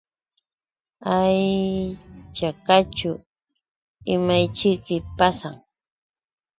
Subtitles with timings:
[1.07, 1.43] Hay
[2.37, 3.11] chakaćhu
[4.13, 5.55] ¿imaćhiki pasan?